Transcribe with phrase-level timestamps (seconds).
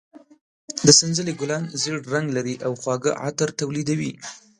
[0.85, 4.11] د سنځلې ګلان زېړ رنګ لري او خواږه عطر تولیدوي.